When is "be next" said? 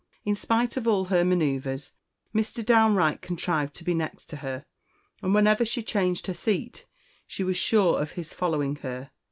3.83-4.31